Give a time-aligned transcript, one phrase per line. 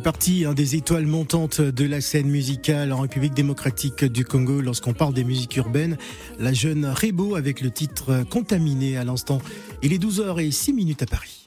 [0.00, 4.62] fait partie hein, des étoiles montantes de la scène musicale en République démocratique du Congo
[4.62, 5.98] lorsqu'on parle des musiques urbaines.
[6.38, 9.42] La jeune Rebo avec le titre Contaminé à l'instant.
[9.82, 11.39] Il est 12h06 minutes à Paris.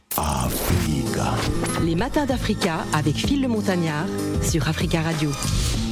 [1.83, 4.05] Les matins d'Africa avec Phil le Montagnard
[4.43, 5.31] sur Africa Radio.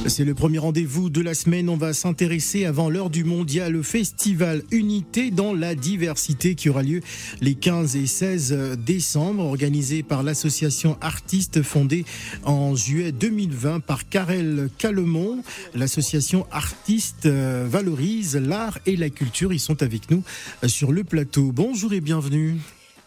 [0.06, 1.68] C'est le premier rendez-vous de la semaine.
[1.68, 6.82] On va s'intéresser avant l'heure du mondial au festival Unité dans la diversité qui aura
[6.82, 7.00] lieu
[7.40, 12.04] les 15 et 16 décembre, organisé par l'association Artistes fondée
[12.44, 15.42] en juillet 2020 par Karel Calemont.
[15.74, 19.52] L'association Artistes valorise l'art et la culture.
[19.52, 20.22] Ils sont avec nous
[20.66, 21.50] sur le plateau.
[21.52, 22.58] Bonjour et bienvenue.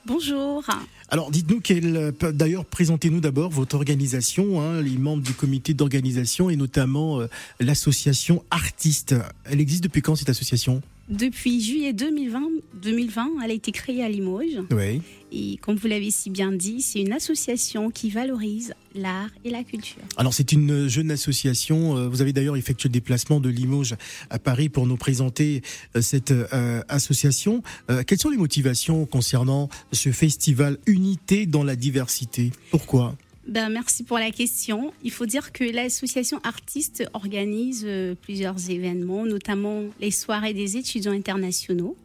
[0.08, 0.64] Bonjour.
[1.10, 2.14] Alors, dites-nous quelle.
[2.34, 7.28] D'ailleurs, présentez-nous d'abord votre organisation, hein, les membres du comité d'organisation et notamment euh,
[7.60, 9.16] l'association Artistes.
[9.46, 10.84] Elle existe depuis quand cette association?
[11.08, 12.42] Depuis juillet 2020,
[12.82, 14.60] 2020, elle a été créée à Limoges.
[14.72, 15.02] Oui.
[15.32, 19.64] Et comme vous l'avez si bien dit, c'est une association qui valorise l'art et la
[19.64, 20.02] culture.
[20.18, 21.96] Alors, c'est une jeune association.
[21.98, 23.96] euh, Vous avez d'ailleurs effectué le déplacement de Limoges
[24.32, 25.62] à Paris pour nous présenter
[25.96, 27.62] euh, cette euh, association.
[27.92, 32.52] Euh, quelles sont les motivations concernant ce festival Unité dans la diversité?
[32.72, 33.16] Pourquoi?
[33.48, 34.92] Ben, merci pour la question.
[35.04, 41.12] Il faut dire que l'association Artistes organise euh, plusieurs événements, notamment les soirées des étudiants
[41.12, 41.96] internationaux.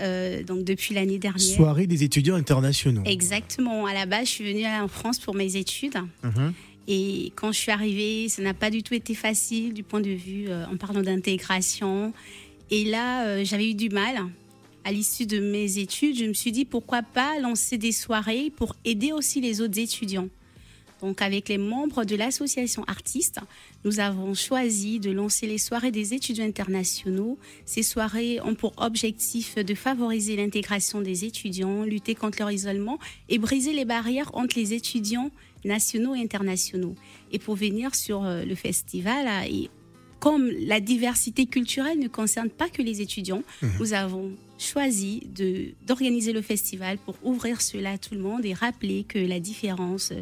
[0.00, 1.40] Euh, donc depuis l'année dernière.
[1.40, 3.02] Soirée des étudiants internationaux.
[3.04, 3.86] Exactement.
[3.86, 5.96] À la base, je suis venue en France pour mes études.
[6.22, 6.52] Mhm.
[6.86, 10.10] Et quand je suis arrivée, ça n'a pas du tout été facile du point de
[10.10, 12.12] vue euh, en parlant d'intégration.
[12.70, 14.18] Et là, j'avais eu du mal.
[14.84, 18.76] À l'issue de mes études, je me suis dit pourquoi pas lancer des soirées pour
[18.84, 20.28] aider aussi les autres étudiants.
[21.00, 23.40] Donc avec les membres de l'association artistes,
[23.84, 27.38] nous avons choisi de lancer les soirées des étudiants internationaux.
[27.64, 32.98] Ces soirées ont pour objectif de favoriser l'intégration des étudiants, lutter contre leur isolement
[33.28, 35.30] et briser les barrières entre les étudiants
[35.64, 36.94] nationaux et internationaux.
[37.32, 39.28] Et pour venir sur euh, le festival,
[40.20, 43.70] comme la diversité culturelle ne concerne pas que les étudiants, mhm.
[43.78, 45.22] nous avons choisi
[45.86, 50.12] d'organiser le festival pour ouvrir cela à tout le monde et rappeler que la différence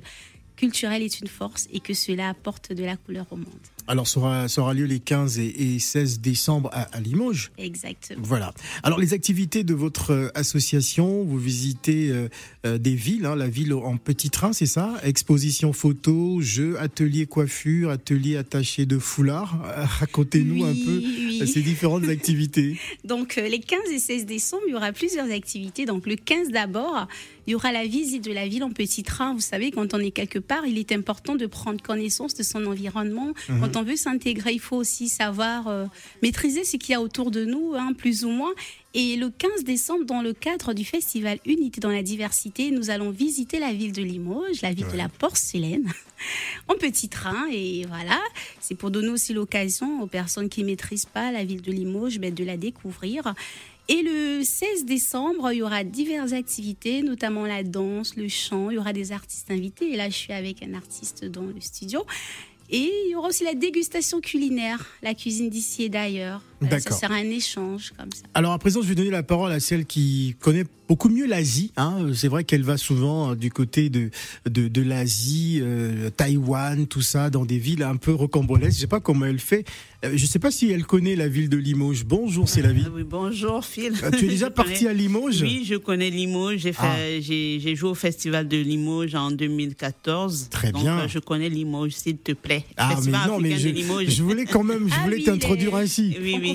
[0.57, 3.67] culturelle est une force et que cela apporte de la couleur au monde.
[3.89, 7.53] Alors, ça aura, lieu les 15 et, 16 décembre à, Limoges.
[7.59, 8.21] Exactement.
[8.23, 8.53] Voilà.
[8.83, 12.29] Alors, les activités de votre euh, association, vous visitez euh,
[12.67, 14.95] euh, des villes, hein, la ville en petit train, c'est ça?
[15.05, 19.61] Exposition photo, jeux, atelier coiffure, atelier attaché de foulard.
[20.01, 22.79] Racontez-nous un peu ces différentes activités.
[23.05, 25.87] Donc, les 15 et 16 décembre, il y aura plusieurs activités.
[25.87, 27.07] Donc, le 15 d'abord,
[27.47, 29.33] il y aura la visite de la ville en petit train.
[29.33, 32.67] Vous savez, quand on est quelque part, il est important de prendre connaissance de son
[32.67, 33.33] environnement.
[33.49, 33.61] Mhm.
[33.61, 35.87] Quand on veut s'intégrer, il faut aussi savoir euh,
[36.23, 38.53] maîtriser ce qu'il y a autour de nous, hein, plus ou moins.
[38.95, 43.11] Et le 15 décembre, dans le cadre du festival Unité dans la diversité, nous allons
[43.11, 45.93] visiter la ville de Limoges, la ville de la porcelaine,
[46.69, 47.47] en petit train.
[47.53, 48.19] Et voilà,
[48.61, 52.19] c'est pour donner aussi l'occasion aux personnes qui ne maîtrisent pas la ville de Limoges
[52.19, 53.35] ben, de la découvrir.
[53.89, 58.71] Et le 16 décembre, il y aura diverses activités, notamment la danse, le chant.
[58.71, 59.93] Il y aura des artistes invités.
[59.93, 62.05] Et là, je suis avec un artiste dans le studio.
[62.71, 66.43] Et il y aura aussi la dégustation culinaire, la cuisine d'ici et d'ailleurs.
[66.63, 68.23] Euh, ça sera un échange comme ça.
[68.35, 71.73] Alors à présent, je vais donner la parole à celle qui connaît beaucoup mieux l'Asie.
[71.77, 72.11] Hein.
[72.15, 74.11] C'est vrai qu'elle va souvent euh, du côté de,
[74.49, 78.77] de, de l'Asie, euh, Taïwan, tout ça, dans des villes un peu rocambolesques.
[78.77, 79.65] Je sais pas comment elle fait.
[80.05, 82.05] Euh, je sais pas si elle connaît la ville de Limoges.
[82.05, 82.85] Bonjour, c'est la vie.
[82.93, 83.95] oui, bonjour, Phil.
[84.19, 85.43] tu es déjà parti à Limoges?
[85.43, 86.61] Oui, je connais Limoges.
[86.61, 86.97] J'ai ah.
[87.21, 90.49] j'ai joué au festival de Limoges en 2014.
[90.51, 91.07] Très bien.
[91.09, 92.65] je connais Limoges, s'il te plaît.
[92.77, 93.69] Ah, mais non, mais je,
[94.09, 96.17] je, voulais quand même, je ah voulais t'introduire ainsi.
[96.21, 96.46] Oui, oui.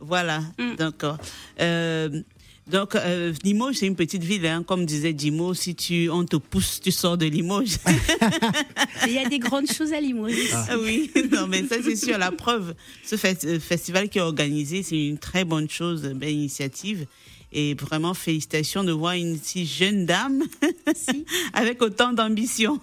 [0.00, 0.76] Voilà, mm.
[0.76, 1.18] d'accord.
[1.60, 2.22] Euh,
[2.66, 4.62] donc, euh, Limoges, c'est une petite ville, hein.
[4.62, 7.76] comme disait Dimo, si tu, on te pousse, tu sors de Limoges.
[9.06, 10.34] Il y a des grandes choses à Limoges.
[10.52, 10.68] Ah.
[10.78, 12.16] Oui, non, mais ça, c'est sûr.
[12.16, 17.06] La preuve, ce euh, festival qui est organisé, c'est une très bonne chose, belle initiative.
[17.52, 20.42] Et vraiment, félicitations de voir une si jeune dame
[21.52, 22.80] avec autant d'ambition.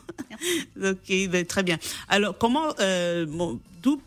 [0.81, 1.77] ok, ben, très bien.
[2.07, 3.59] Alors, comment, euh, bon,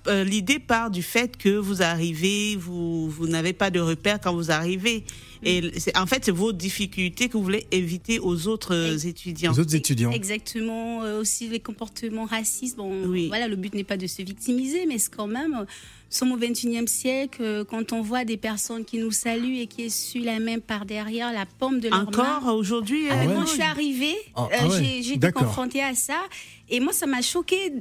[0.07, 4.35] euh, l'idée part du fait que vous arrivez, vous, vous n'avez pas de repères quand
[4.35, 5.05] vous arrivez.
[5.43, 9.53] Et c'est, en fait, c'est vos difficultés que vous voulez éviter aux autres étudiants.
[9.53, 10.11] Aux autres étudiants.
[10.11, 11.03] Exactement.
[11.03, 12.77] Euh, aussi les comportements racistes.
[12.77, 13.29] Bon, oui.
[13.29, 15.67] voilà, le but n'est pas de se victimiser, mais c'est quand même
[16.15, 19.83] sommes au XXIe siècle, euh, quand on voit des personnes qui nous saluent et qui
[19.83, 22.07] essuient la main par derrière la pomme de leur main.
[22.07, 26.21] Encore aujourd'hui ah, Moi, je suis arrivée, ah, ah j'ai été confrontée à ça.
[26.69, 27.73] Et moi, ça m'a choqué.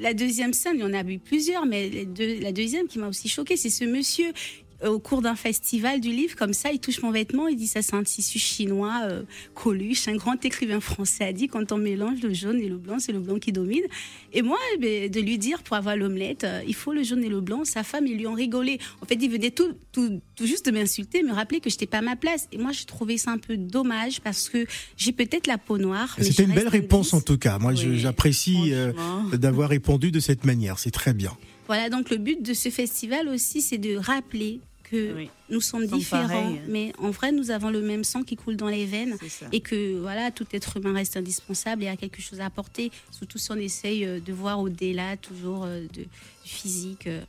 [0.00, 1.90] La deuxième scène, il y en a eu plusieurs, mais
[2.40, 4.32] la deuxième qui m'a aussi choquée, c'est ce monsieur
[4.86, 7.82] au cours d'un festival du livre, comme ça, il touche mon vêtement, il dit ça
[7.82, 9.22] c'est un tissu chinois, euh,
[9.54, 12.98] Coluche, un grand écrivain français a dit quand on mélange le jaune et le blanc,
[12.98, 13.82] c'est le blanc qui domine.
[14.32, 17.24] Et moi, eh ben, de lui dire pour avoir l'omelette, euh, il faut le jaune
[17.24, 18.78] et le blanc, sa femme, ils lui ont rigolé.
[19.02, 21.86] En fait, il venait tout, tout, tout juste de m'insulter, me rappeler que je n'étais
[21.86, 22.46] pas à ma place.
[22.52, 24.64] Et moi, j'ai trouvé ça un peu dommage parce que
[24.96, 26.16] j'ai peut-être la peau noire.
[26.20, 27.58] C'était une belle réponse en tout cas.
[27.58, 28.72] Moi, j'apprécie
[29.32, 30.78] d'avoir répondu de cette manière.
[30.78, 31.36] C'est très bien.
[31.68, 34.60] Voilà, donc le but de ce festival aussi, c'est de rappeler
[34.90, 38.68] que nous sommes différents, mais en vrai, nous avons le même sang qui coule dans
[38.68, 39.16] les veines
[39.52, 43.36] et que voilà, tout être humain reste indispensable et a quelque chose à apporter, surtout
[43.36, 46.08] si on essaye euh, de voir au-delà toujours euh, de, du
[46.44, 47.06] physique.
[47.06, 47.20] Euh.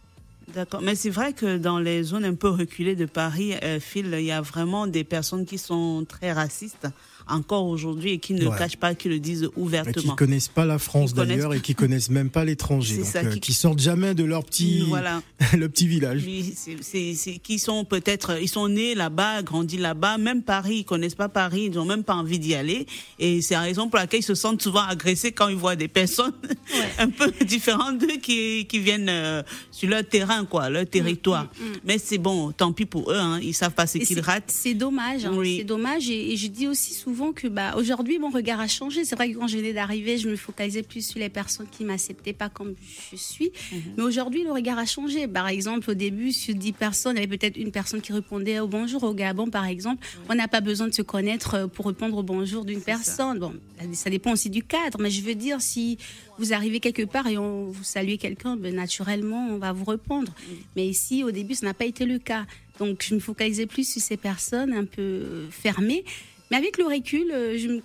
[0.53, 4.25] D'accord, mais c'est vrai que dans les zones un peu reculées de Paris, Phil, il
[4.25, 6.87] y a vraiment des personnes qui sont très racistes
[7.29, 10.03] encore aujourd'hui et qui ne le cachent pas, qui le disent ouvertement.
[10.03, 13.01] Et qui connaissent pas la France d'ailleurs et qui connaissent même pas l'étranger.
[13.15, 13.53] Euh, qui...
[13.53, 15.21] sortent jamais de leur petit, voilà.
[15.57, 16.23] le petit village.
[16.25, 21.15] Oui, c'est qui sont peut-être, ils sont nés là-bas, grandis là-bas, même Paris, ils connaissent
[21.15, 22.85] pas Paris, ils ont même pas envie d'y aller.
[23.19, 25.87] Et c'est la raison pour laquelle ils se sentent souvent agressés quand ils voient des
[25.87, 26.33] personnes
[26.99, 31.43] un peu différentes d'eux qui, qui viennent euh, sur leur terrain, quoi, leur territoire.
[31.43, 31.75] Mm, mm, mm.
[31.85, 34.43] Mais c'est bon, tant pis pour eux, hein, ils savent pas ce qu'ils ratent.
[34.47, 36.09] C'est dommage, hein, c'est dommage.
[36.09, 39.05] et je dis aussi souvent que bah, aujourd'hui, mon regard a changé.
[39.05, 41.83] C'est vrai que quand je venais d'arriver, je me focalisais plus sur les personnes qui
[41.83, 42.75] m'acceptaient pas comme
[43.11, 43.51] je suis.
[43.71, 43.81] Mhm.
[43.97, 45.27] Mais aujourd'hui, le regard a changé.
[45.27, 48.59] Par exemple, au début, sur 10 personnes, il y avait peut-être une personne qui répondait
[48.59, 50.05] au bonjour au Gabon, par exemple.
[50.29, 53.39] On n'a pas besoin de se connaître euh, pour répondre au bonjour d'une personne.
[53.39, 53.53] Bon,
[53.93, 54.99] ça dépend aussi du cadre.
[54.99, 55.97] Mais je veux dire, si
[56.37, 60.33] vous arrivez quelque part et on vous saluez quelqu'un, ben, naturellement, on va vous répondre.
[60.75, 62.45] Mais ici, au début, ça n'a pas été le cas.
[62.79, 66.05] Donc, je me focalisais plus sur ces personnes un peu fermées.
[66.51, 67.79] Mais avec le recul, euh,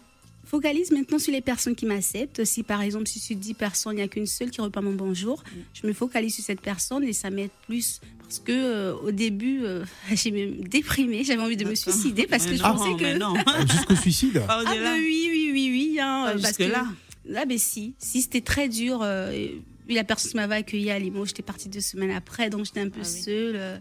[0.44, 2.44] focalise maintenant sur les personnes qui m'acceptent.
[2.44, 4.92] Si par exemple, si sur 10 personnes, il n'y a qu'une seule qui reprend mon
[4.92, 5.58] bonjour, mm.
[5.74, 8.00] je me focalise sur cette personne et ça m'aide plus.
[8.20, 12.46] Parce que euh, au début, euh, j'ai même déprimé, j'avais envie de me suicider parce
[12.46, 13.18] que je pensais que.
[13.18, 13.34] Non.
[13.70, 15.98] Jusqu'au suicide Ah, bah oui, oui, oui, oui.
[16.00, 16.86] Hein, parce que là.
[17.26, 17.94] Là, ben si.
[17.98, 19.00] Si c'était très dur.
[19.02, 19.48] Euh,
[19.88, 22.88] la personne qui m'avait accueilli à Limo, j'étais partie deux semaines après, donc j'étais un
[22.88, 23.80] peu ah seule.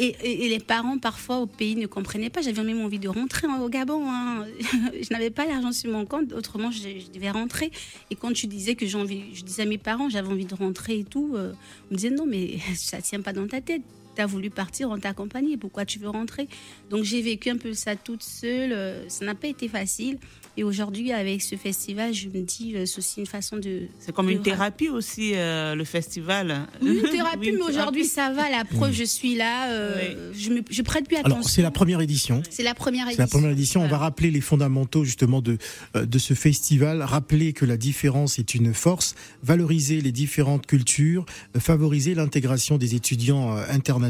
[0.00, 2.40] Et, les parents, parfois, au pays, ne comprenaient pas.
[2.40, 4.08] J'avais même envie de rentrer au Gabon.
[4.08, 4.46] Hein.
[5.02, 7.72] je n'avais pas l'argent sur mon compte, autrement, je, devais rentrer.
[8.10, 10.54] Et quand tu disais que j'ai envie, je disais à mes parents, j'avais envie de
[10.54, 11.52] rentrer et tout, euh,
[11.90, 13.82] on me disait non, mais ça ne tient pas dans ta tête.
[14.18, 15.56] Tu as voulu partir, on t'a accompagné.
[15.56, 16.48] Pourquoi tu veux rentrer?
[16.90, 18.72] Donc j'ai vécu un peu ça toute seule.
[18.72, 20.18] Euh, ça n'a pas été facile.
[20.58, 23.82] Et aujourd'hui, avec ce festival, je me dis, euh, c'est aussi une façon de.
[24.00, 26.66] C'est comme une thérapie aussi, euh, le festival.
[26.82, 28.50] Oui, une thérapie, mais aujourd'hui, ça va.
[28.50, 29.70] La preuve, je suis là.
[29.70, 31.36] Euh, je, me, je prête plus attention.
[31.36, 32.42] Alors, c'est la première édition.
[32.50, 33.24] C'est la première édition.
[33.24, 33.82] C'est la première édition.
[33.84, 35.58] On va rappeler les fondamentaux, justement, de,
[35.94, 37.02] de ce festival.
[37.02, 39.14] Rappeler que la différence est une force.
[39.44, 41.24] Valoriser les différentes cultures.
[41.56, 44.07] Favoriser l'intégration des étudiants internationaux.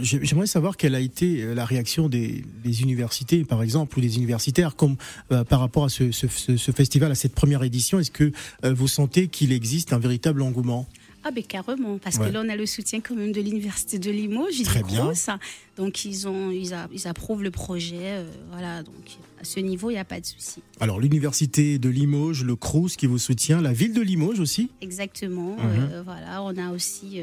[0.00, 4.76] J'aimerais savoir quelle a été la réaction des, des universités, par exemple, ou des universitaires,
[4.76, 4.96] comme
[5.48, 6.10] par rapport à ce,
[6.72, 8.32] festival, à cette première édition Est-ce que
[8.64, 10.86] euh, vous sentez qu'il existe un véritable engouement?
[11.22, 14.10] Ah ben carrément, parce que là on a le soutien quand même de l'université de
[14.10, 15.12] Limoges, Très bien.
[15.76, 16.72] donc ils ont ils,
[17.06, 18.94] approuvent le projet, euh, voilà donc
[19.38, 20.62] à ce niveau il n'y a pas de souci.
[20.80, 24.70] Alors l'université de Limoges, le CRUS qui vous soutient, la ville de Limoges aussi?
[24.80, 25.88] Exactement, mhm.
[25.92, 27.20] euh, voilà on a aussi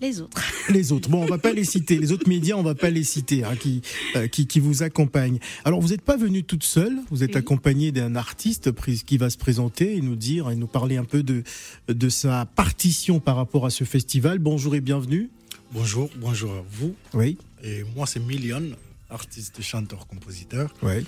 [0.00, 0.42] les autres.
[0.68, 1.08] Les autres.
[1.08, 1.98] Bon, on va pas les citer.
[1.98, 3.80] Les autres médias, on va pas les citer, hein, qui,
[4.16, 5.38] euh, qui, qui, vous accompagnent.
[5.64, 6.98] Alors, vous n'êtes pas venu toute seule.
[7.10, 8.70] Vous êtes accompagné d'un artiste
[9.06, 11.42] qui va se présenter et nous dire et nous parler un peu de,
[11.88, 14.40] de sa partition par rapport à ce festival.
[14.40, 15.30] Bonjour et bienvenue.
[15.72, 16.94] Bonjour, bonjour à vous.
[17.14, 17.38] Oui.
[17.62, 18.62] Et moi, c'est Million,
[19.08, 20.74] artiste, chanteur, compositeur.
[20.82, 21.06] Oui.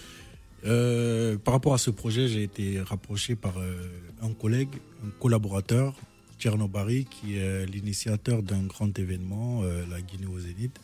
[0.65, 3.75] Euh, par rapport à ce projet, j'ai été rapproché par euh,
[4.23, 4.69] un collègue,
[5.05, 5.95] un collaborateur,
[6.41, 10.81] Tchernobari, qui est l'initiateur d'un grand événement, euh, la Guinée aux Zénith,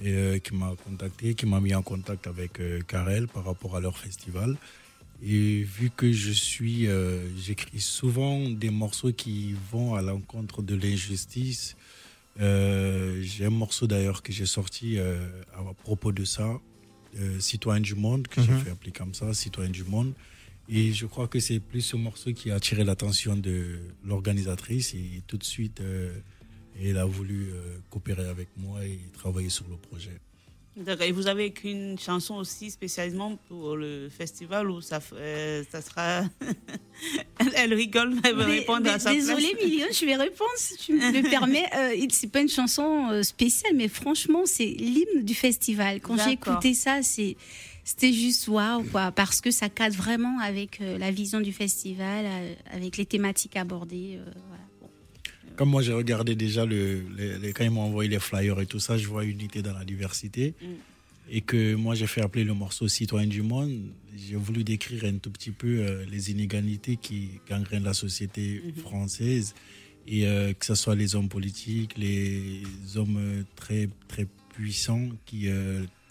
[0.00, 3.76] et euh, qui m'a contacté, qui m'a mis en contact avec euh, Karel par rapport
[3.76, 4.56] à leur festival.
[5.22, 6.88] Et vu que je suis,
[7.38, 11.74] j'écris souvent des morceaux qui vont à l'encontre de l'injustice.
[12.38, 16.60] j'ai un morceau d'ailleurs que j'ai sorti à propos de ça,
[17.38, 18.60] Citoyen du monde, que j'ai mhm.
[18.60, 20.12] fait appeler comme ça, Citoyen du monde.
[20.68, 25.22] Et je crois que c'est plus ce morceau qui a attiré l'attention de l'organisatrice et
[25.26, 26.12] tout de suite, euh,
[26.82, 30.20] elle a voulu euh, coopérer avec moi et travailler sur le projet.
[30.76, 31.06] D'accord.
[31.06, 36.24] Et vous avez qu'une chanson aussi spécialement pour le festival où ça, euh, ça sera.
[37.54, 41.30] elle rigole, elle va répondre à sa Désolée, Milion, je vais répondre si tu me
[41.30, 41.64] permets.
[41.76, 46.00] Euh, c'est pas une chanson spéciale, mais franchement, c'est l'hymne du festival.
[46.00, 47.36] Quand j'ai écouté ça, c'est
[47.86, 52.24] c'était juste waouh, quoi, parce que ça cadre vraiment avec euh, la vision du festival,
[52.26, 54.18] euh, avec les thématiques abordées.
[54.18, 54.86] Euh,
[55.54, 57.04] Comme moi, j'ai regardé déjà le,
[57.54, 60.54] quand ils m'ont envoyé les flyers et tout ça, je vois unité dans la diversité.
[60.60, 60.66] Mm.
[61.30, 63.92] Et que moi, j'ai fait appeler le morceau Citoyen du monde.
[64.16, 68.80] J'ai voulu décrire un tout petit peu les inégalités qui gangrènent la société mm-hmm.
[68.80, 69.54] française.
[70.08, 72.62] Et que ce soit les hommes politiques, les
[72.94, 75.48] hommes très, très puissants qui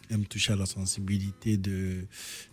[0.10, 2.06] aime toucher à la sensibilité de,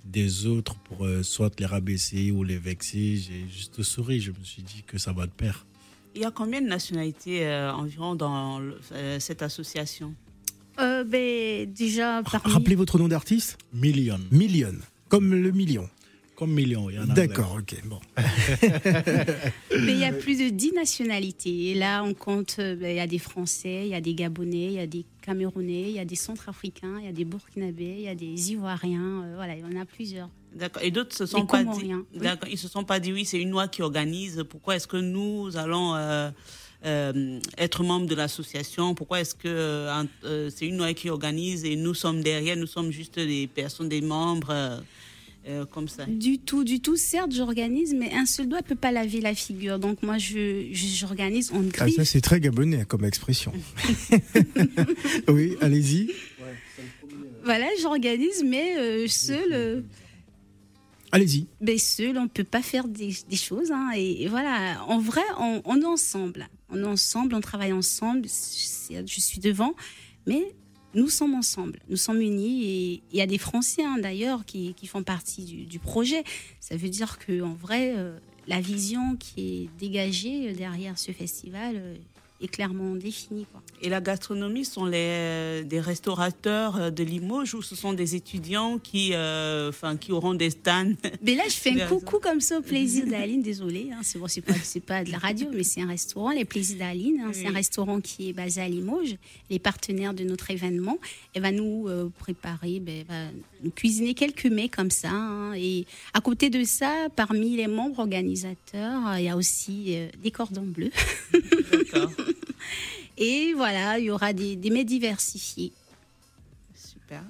[0.05, 3.17] des autres pour euh, soit les rabaisser ou les vexer.
[3.17, 5.67] J'ai juste souri, je me suis dit que ça va de pair.
[6.15, 8.61] Il y a combien de nationalités euh, environ dans
[8.93, 10.15] euh, cette association?
[10.79, 13.59] Ben, déjà Rappelez votre nom d'artiste?
[13.73, 14.19] Million.
[14.31, 14.75] Million,
[15.09, 15.89] comme le million.
[16.43, 17.15] Comme million, il y en a.
[17.15, 18.01] D'accord, ok, bon.
[18.17, 21.71] Mais il y a plus de 10 nationalités.
[21.71, 24.67] Et là, on compte, ben, il y a des Français, il y a des Gabonais,
[24.67, 27.95] il y a des Camerounais, il y a des Centrafricains, il y a des Burkinabés,
[27.97, 29.23] il y a des Ivoiriens.
[29.23, 30.31] Euh, voilà, il y en a plusieurs.
[30.53, 30.83] D'accord.
[30.83, 31.93] Et d'autres se sont pas dit.
[32.17, 32.49] D'accord.
[32.51, 34.43] Ils se sont pas dit oui, c'est une loi qui organise.
[34.51, 36.29] Pourquoi est-ce que nous allons euh,
[36.85, 38.97] euh, être membres de l'association?
[38.97, 39.87] Pourquoi est-ce que
[40.51, 44.01] c'est une loi qui organise et nous sommes derrière Nous sommes juste des personnes, des
[44.01, 44.83] membres.
[45.49, 46.97] Euh, comme ça Du tout, du tout.
[46.97, 49.79] Certes, j'organise, mais un seul doigt ne peut pas laver la figure.
[49.81, 53.53] Donc moi, je, j'organise en ah, ça, c'est très gabonais comme expression.
[55.29, 56.13] oui, allez-y.
[57.45, 59.53] Voilà, j'organise, mais euh, seul.
[59.53, 59.81] Euh,
[61.11, 61.47] allez-y.
[61.61, 63.73] Mais seul, on ne peut pas faire des, choses.
[63.73, 63.91] Hein.
[63.97, 66.49] et, voilà, en vrai, on, on, est ensemble.
[66.69, 68.29] On est ensemble, on travaille ensemble.
[68.29, 69.75] Je suis devant.
[70.29, 70.55] Mais
[70.95, 74.75] nous sommes ensemble, nous sommes unis et il y a des Français hein, d'ailleurs qui,
[74.87, 76.25] font partie du, projet.
[76.61, 81.77] Ça veut dire que en vrai, euh, la vision qui est dégagée derrière ce festival
[81.77, 81.97] euh,
[82.43, 83.47] est clairement définie.
[83.81, 89.13] Et la gastronomie sont les, des restaurateurs de Limoges ou ce sont des étudiants qui,
[89.15, 90.93] enfin, qui auront des stands?
[91.23, 93.91] Mais là, je fais un coucou comme ça au plaisir d'Aline, désolée.
[93.93, 94.55] Hein, c'est bon, c'est pas,
[94.87, 97.21] pas de la radio, mais c'est un restaurant, les plaisirs d'Aline.
[97.21, 99.17] Hein, c'est un restaurant qui est basé à Limoges.
[99.51, 100.99] Les partenaires de notre événement,
[101.35, 103.27] elle va nous préparer, ben, va
[103.63, 105.11] nous cuisiner quelques mets comme ça.
[105.11, 110.31] Hein, et à côté de ça, parmi les membres organisateurs, il y a aussi des
[110.31, 110.91] cordons bleus.
[113.19, 115.73] Et voilà, il y aura des, mets diversifiés.
[116.75, 117.23] Super.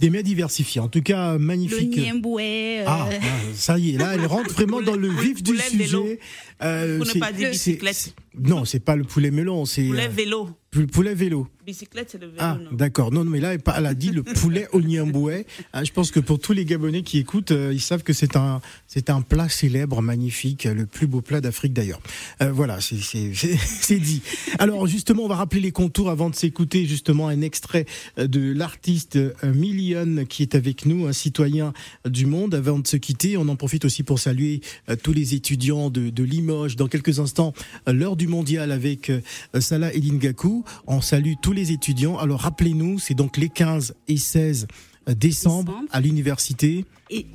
[0.00, 1.94] Des mets diversifiés, en tout cas magnifique.
[1.94, 2.80] Le niemboué.
[2.80, 6.18] Euh, ah, ah, ça y est, là, elle rentre vraiment dans le vif du sujet.
[6.62, 8.14] Euh, Vous pas des bicyclettes.
[8.36, 9.86] Non, c'est pas le poulet melon, c'est.
[9.86, 10.50] Poulet euh, vélo.
[10.92, 11.46] Poulet vélo.
[11.64, 12.38] Bicyclette, c'est le vélo.
[12.40, 13.12] Ah, d'accord.
[13.12, 15.46] Non, mais là, elle a dit le poulet au niamboué.
[15.72, 18.34] Ah, je pense que pour tous les Gabonais qui écoutent, euh, ils savent que c'est
[18.34, 22.00] un, c'est un plat célèbre, magnifique, le plus beau plat d'Afrique d'ailleurs.
[22.42, 22.96] Euh, voilà, c'est
[24.00, 24.22] dit.
[24.58, 29.18] Alors, justement, on va rappeler les contours avant de s'écouter justement un extrait de l'artiste
[29.44, 31.72] Million qui est avec nous, un citoyen
[32.04, 32.56] du monde.
[32.56, 34.62] Avant de se quitter, on en profite aussi pour saluer
[35.04, 36.74] tous les étudiants de, de Limoges.
[36.74, 37.54] Dans quelques instants,
[37.86, 39.12] l'heure du mondial avec
[39.60, 40.64] Salah Elingaku.
[40.88, 42.18] On salue tous les étudiants.
[42.18, 44.66] Alors rappelez-nous, c'est donc les 15 et 16
[45.08, 46.84] décembre, à l'université.
[47.10, 47.26] Et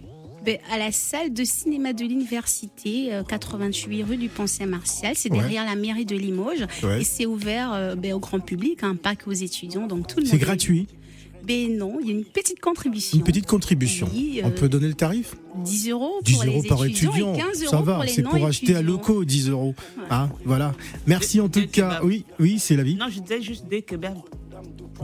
[0.46, 5.14] ben, à la salle de cinéma de l'université, 88 euh, rue du Pont Saint-Martial.
[5.16, 6.66] C'est derrière la mairie de Limoges.
[6.98, 9.88] Et c'est ouvert euh, ben, au grand public, hein, pas qu'aux étudiants.
[9.88, 10.88] Donc tout C'est gratuit.
[11.48, 13.18] Ben non, il y a une petite contribution.
[13.18, 14.10] Une petite contribution.
[14.44, 17.34] On peut donner le tarif 10 euros pour 10 euros par étudiant.
[17.34, 19.74] 15 euros Ça va, c'est pour acheter à locaux 10 euros.
[20.10, 20.76] Hein, voilà.
[21.06, 22.02] Merci en tout cas.
[22.04, 22.96] Oui, oui, c'est la vie.
[22.96, 24.18] Non, je disais juste des kebabs.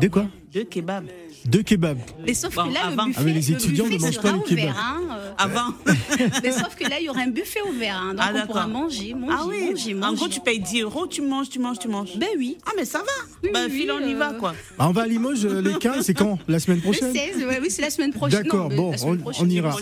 [0.02, 0.28] Des quoi?
[0.52, 1.08] Deux kebabs.
[1.46, 2.00] Deux kebabs.
[2.26, 4.34] Mais sauf que là, le buffet, ah, les étudiants ne mangent pas.
[4.34, 5.32] Ouvert, hein, euh.
[5.38, 5.74] Avant.
[6.44, 7.98] mais sauf que là, il y aura un buffet ouvert.
[7.98, 9.70] Hein, donc ah, on pourra manger, manger, ah, oui.
[9.72, 10.08] manger, manger.
[10.12, 12.18] En gros, tu payes 10 euros, tu manges, tu manges, tu manges.
[12.18, 12.58] Ben oui.
[12.66, 13.06] Ah, mais ça va.
[13.44, 14.54] Oui, ben, oui, on y va, quoi.
[14.78, 16.40] Bah, on va à Limoges euh, les 15, c'est quand?
[16.48, 17.10] La semaine prochaine?
[17.10, 18.44] Le 16, ouais, oui, c'est la semaine prochaine.
[18.44, 19.76] D'accord, bon, on, ira.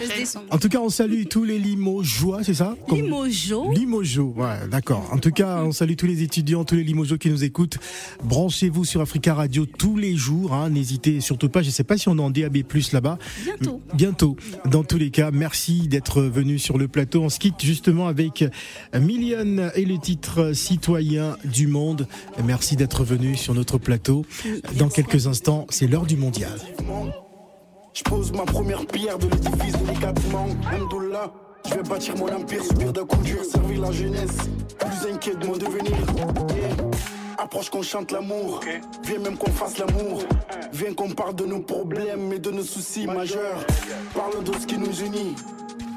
[0.50, 2.76] En tout cas, on salue tous les Limogeois, c'est ça?
[2.90, 3.72] Limogeaux.
[3.72, 5.08] Limogeaux, ouais, d'accord.
[5.12, 7.78] En tout cas, on salue tous les étudiants, tous les Limogeaux qui nous écoutent.
[8.24, 10.54] Branchez-vous sur Africa Radio tous les jours.
[10.54, 10.70] Hein.
[10.70, 11.62] N'hésitez surtout pas.
[11.62, 13.18] Je ne sais pas si on est en DAB+ là-bas.
[13.44, 13.82] Bientôt.
[13.94, 14.36] Bientôt.
[14.66, 17.22] Dans tous les cas, merci d'être venu sur le plateau.
[17.22, 18.44] On se quitte justement avec
[18.94, 22.08] Million et le titre Citoyen du monde.
[22.44, 24.26] Merci d'être venu sur notre plateau.
[24.78, 26.60] Dans quelques instants, c'est l'heure du mondial.
[27.94, 30.48] Je pose ma première pierre de l'édifice délicatement.
[31.12, 31.32] là,
[31.70, 34.38] je vais bâtir mon empire, subir d'un coup dur, servir la jeunesse.
[34.80, 35.98] Plus inquiet de mon devenir.
[37.42, 38.60] Approche qu'on chante l'amour.
[39.04, 40.22] Viens même qu'on fasse l'amour.
[40.74, 43.66] Viens qu'on parle de nos problèmes et de nos soucis majeurs.
[44.14, 45.36] Parle de ce qui nous unit,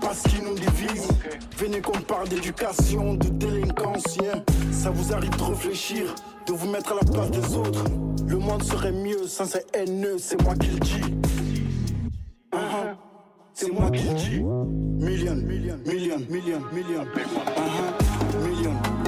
[0.01, 1.07] pas ce qui nous divise.
[1.59, 4.17] Venez qu'on parle d'éducation, de délinquance.
[4.73, 6.15] Ça vous arrive de réfléchir,
[6.47, 7.85] de vous mettre à la place des autres.
[8.27, 11.01] Le monde serait mieux sans ces haineux, c'est moi qui le dis.
[12.55, 12.97] Uh-huh.
[13.53, 14.41] C'est moi qui le dis.
[14.41, 17.05] Million, million, million, million, million.
[18.33, 19.04] Million, million.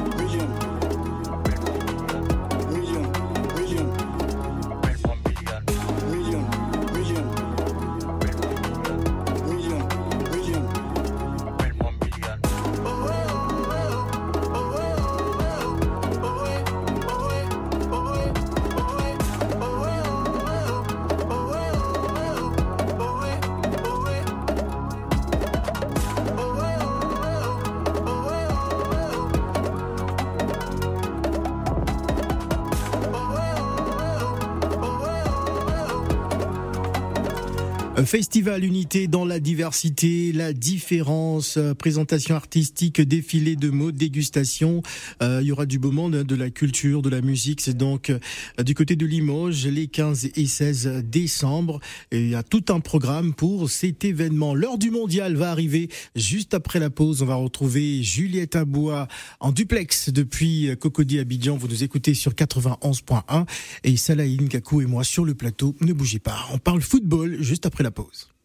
[38.05, 44.83] Festival Unité dans la diversité, la différence, euh, présentation artistique, défilé de mots, dégustation.
[45.23, 47.63] Euh, il y aura du beau monde, hein, de la culture, de la musique.
[47.63, 48.19] C'est donc euh,
[48.63, 51.81] du côté de Limoges les 15 et 16 décembre.
[52.13, 54.55] Il y a tout un programme pour cet événement.
[54.55, 57.23] L'heure du mondial va arriver juste après la pause.
[57.23, 59.09] On va retrouver Juliette Abois
[59.41, 61.57] en duplex depuis Cocody Abidjan.
[61.57, 63.47] Vous nous écoutez sur 91.1
[63.85, 65.75] et Salah Kakou et moi sur le plateau.
[65.81, 66.47] Ne bougez pas.
[66.53, 68.36] On parle football juste après la pause.